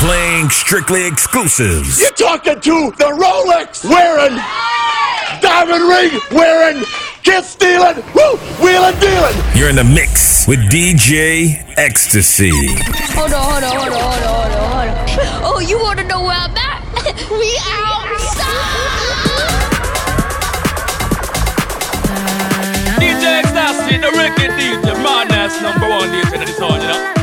[0.00, 2.00] playing strictly exclusives.
[2.00, 4.34] You're talking to the Rolex wearing,
[5.42, 6.82] diamond ring wearing,
[7.22, 9.36] kiss stealing, woo, wheeling dealing.
[9.54, 12.50] You're in the mix with DJ Ecstasy.
[13.12, 15.42] Hold on, hold on, hold on, hold on, hold on.
[15.44, 16.80] Oh, you want to know where I'm at?
[17.30, 18.40] we outside.
[22.96, 27.19] DJ Ecstasy, the record DJ, my that's number one DJ in this all, you know.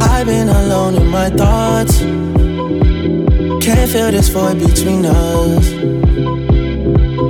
[0.00, 2.00] I've been alone in my thoughts.
[3.64, 5.72] Can't feel this void between us.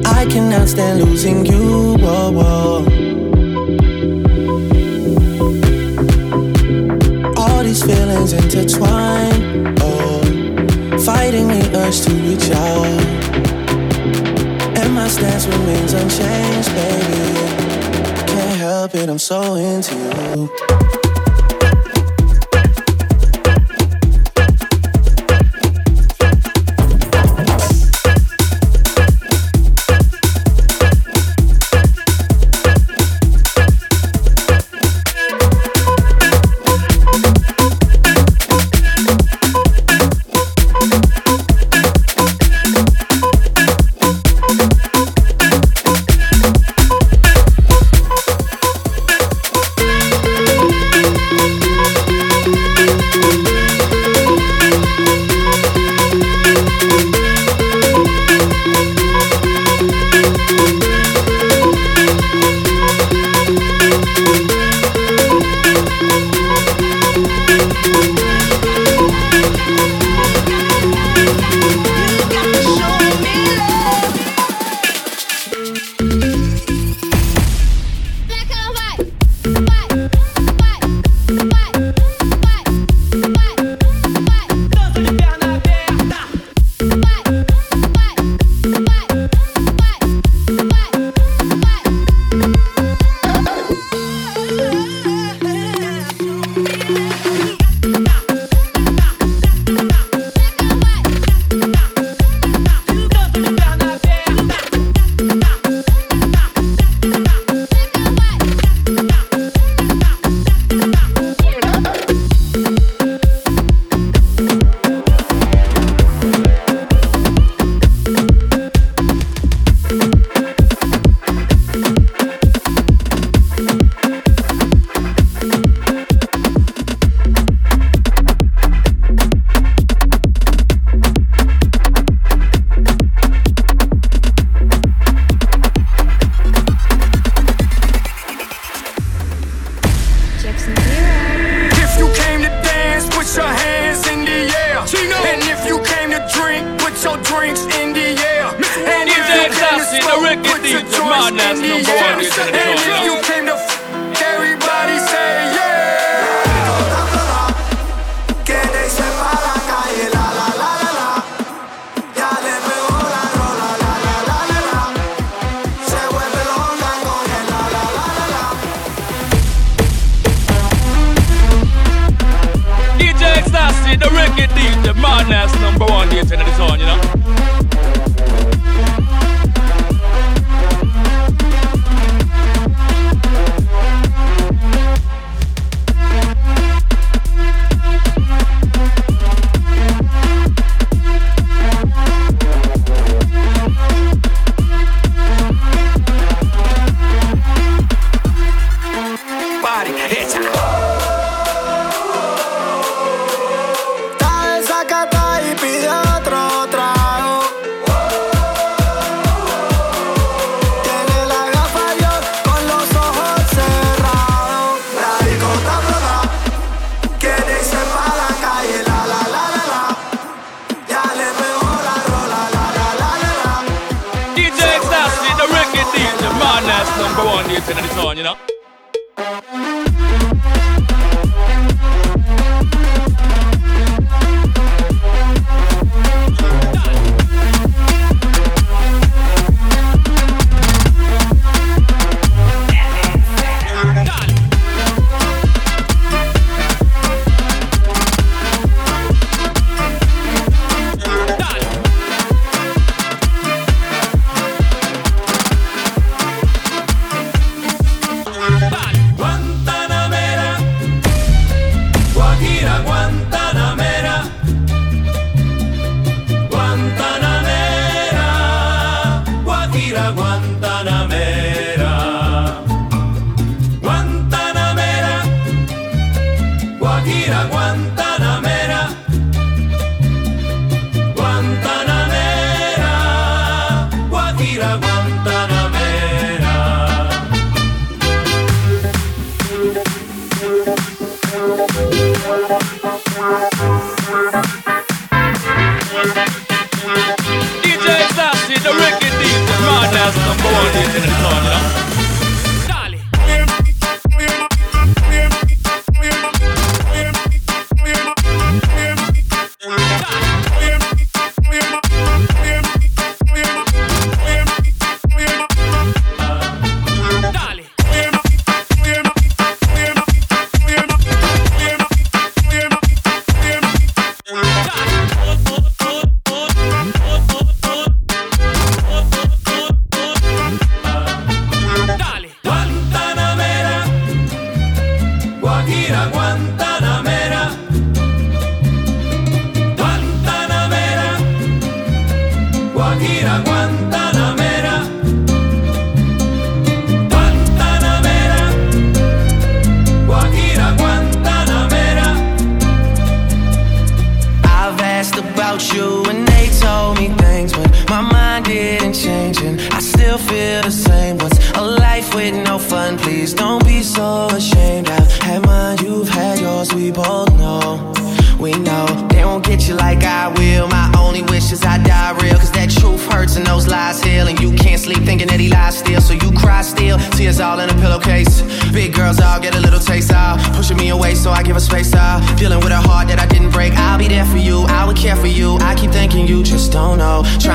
[0.06, 1.96] I cannot stand losing you.
[1.98, 2.84] Whoa, whoa.
[7.36, 9.25] All these feelings intertwined
[11.36, 12.86] fighting the urge to reach out.
[14.78, 18.26] And my stance remains unchanged, baby.
[18.26, 20.85] Can't help it, I'm so into you.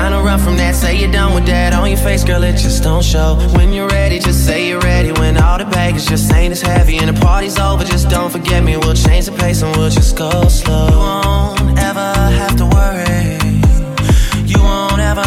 [0.02, 1.72] Trying to run from that, say you're done with that.
[1.74, 3.36] On your face, girl, it just don't show.
[3.54, 5.12] When you're ready, just say you're ready.
[5.12, 8.64] When all the baggage just ain't as heavy and the party's over, just don't forget
[8.64, 8.76] me.
[8.76, 10.88] We'll change the pace and we'll just go slow.
[10.88, 13.38] You won't ever have to worry.
[14.44, 15.22] You won't ever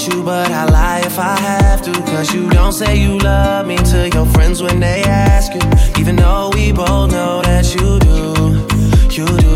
[0.00, 1.92] want you, but I lie if I have to.
[1.92, 5.60] Cause you don't say you love me to your friends when they ask you.
[6.00, 8.66] Even though we both know that you do,
[9.14, 9.50] you do.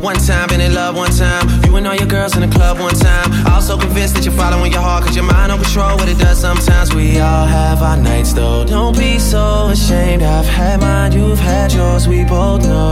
[0.00, 1.48] One time, been in love one time.
[1.64, 3.28] You and all your girls in the club one time.
[3.46, 6.38] Also convinced that you're following your heart, cause your mind don't control what it does
[6.38, 6.94] sometimes.
[6.94, 8.64] We all have our nights though.
[8.64, 10.22] Don't be so ashamed.
[10.22, 12.85] I've had mine, you've had yours, we both know.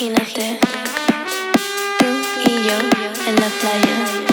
[0.00, 0.60] Imagínate,
[1.98, 2.06] tú
[2.44, 2.78] y yo
[3.26, 4.27] en la playa.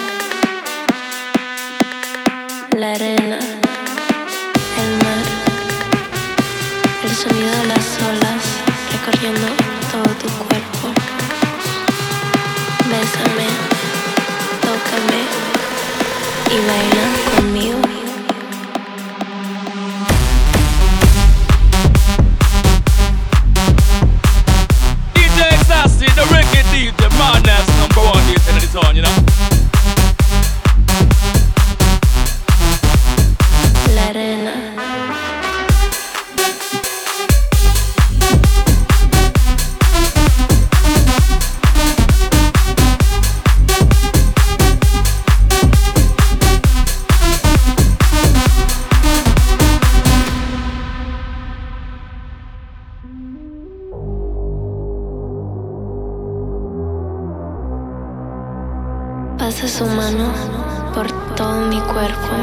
[60.94, 62.34] Por todo mi cuerpo.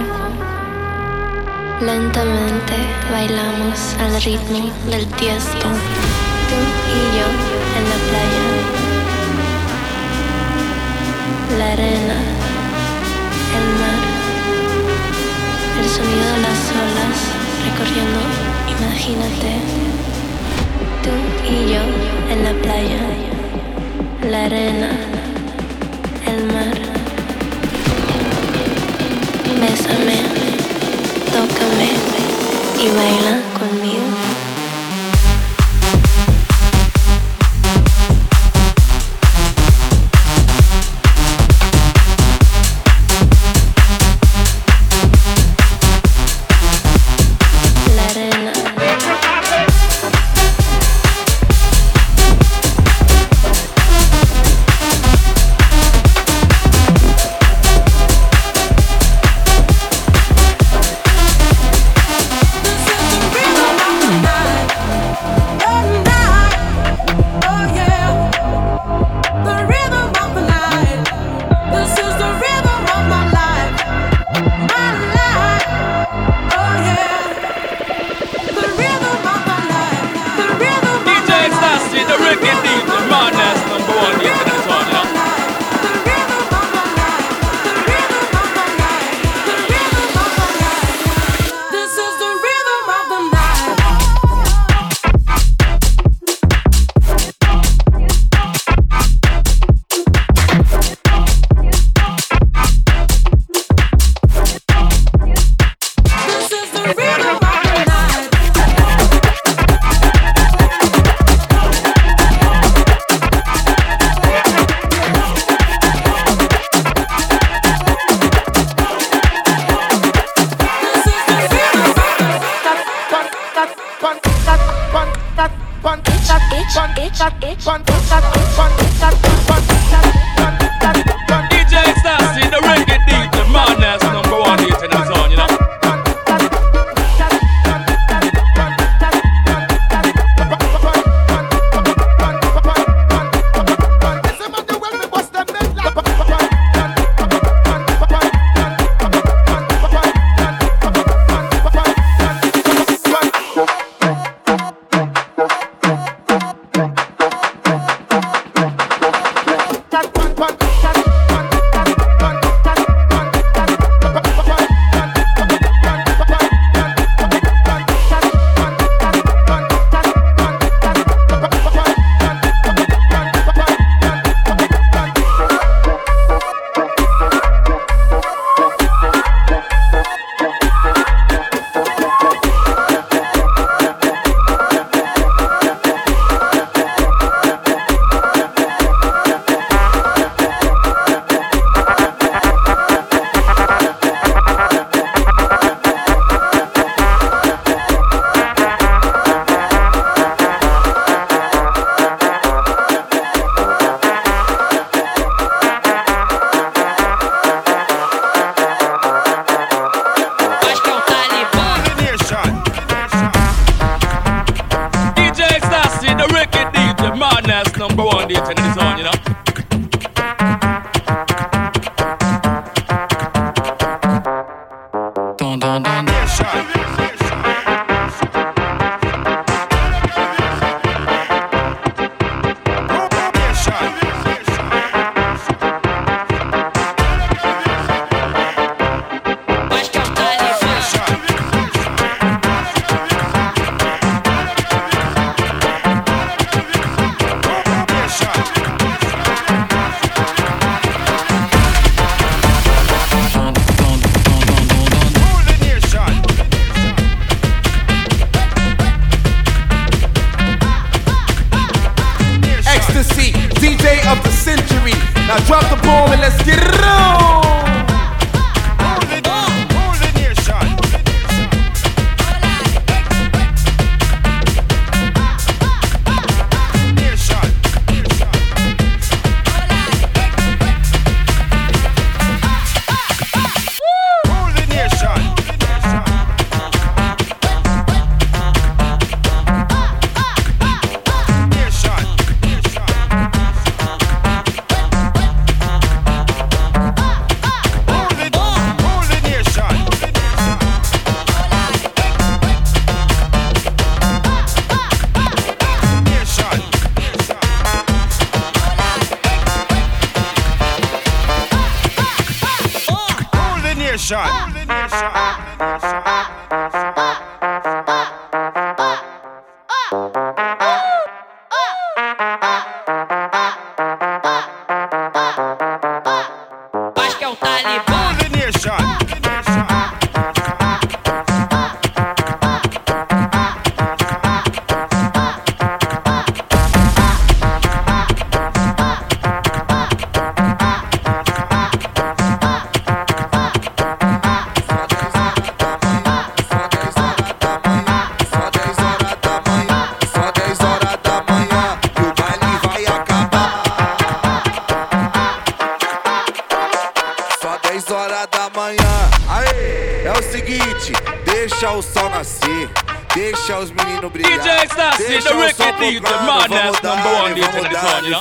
[1.82, 2.74] Lentamente
[3.12, 5.68] bailamos al ritmo del tiesto.
[6.50, 6.58] Tú
[6.90, 7.28] y yo
[7.78, 8.46] en la playa.
[11.58, 12.18] La arena,
[13.58, 14.02] el mar,
[15.82, 17.18] el sonido de las olas
[17.66, 18.22] recorriendo,
[18.76, 19.52] imagínate.
[21.04, 21.14] Tú
[21.50, 21.84] y yo
[22.32, 23.02] en la playa.
[24.30, 24.90] La arena,
[26.28, 26.93] el mar.
[29.64, 30.18] Bésame,
[31.32, 31.90] tócame
[32.84, 33.53] y baila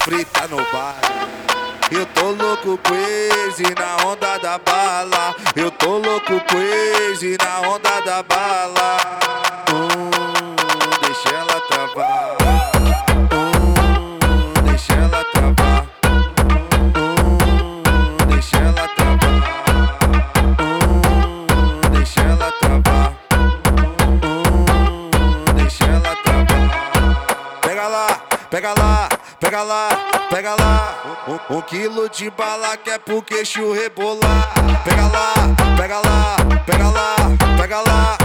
[0.02, 0.96] frita no bar.
[1.90, 5.34] Eu tô louco crazy na onda da bala.
[5.56, 8.51] Eu tô louco crazy na onda da bala.
[32.76, 34.52] quer é pro queixo rebolar.
[34.84, 35.34] Pega lá,
[35.76, 37.16] pega lá, pega lá,
[37.56, 38.18] pega lá.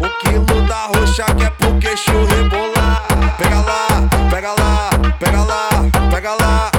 [0.00, 3.06] O quilo da roxa quer é pro queixo rebolar.
[3.36, 3.86] Pega lá,
[4.30, 5.68] pega lá, pega lá,
[6.10, 6.70] pega lá.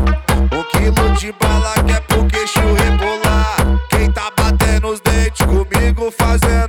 [0.58, 3.58] O quilo de bala quer é pro queixo rebolar.
[3.90, 6.69] Quem tá batendo os dentes comigo fazendo.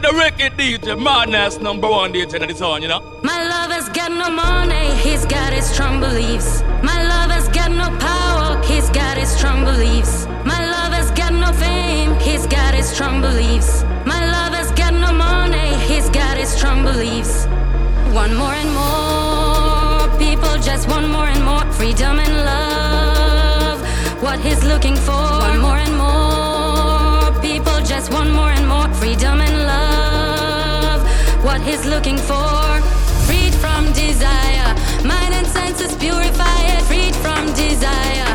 [0.00, 3.00] The wicked DJ, madness number one DJ in the song, you know.
[3.24, 6.62] My lover's got no money, he's got his strong beliefs.
[6.84, 10.26] My lover's got no power, he's got his strong beliefs.
[10.44, 13.82] My lover's got no fame, he's got his strong beliefs.
[14.06, 17.46] My lover's got no money, he's got his strong beliefs.
[18.14, 23.80] One more and more, people just want more and more freedom and love.
[24.22, 26.27] What he's looking for, one more and more,
[27.98, 28.88] just want more and more.
[28.94, 31.00] Freedom and love.
[31.44, 32.80] What he's looking for,
[33.26, 34.70] freed from desire,
[35.04, 38.27] mind and senses purify it, freed from desire,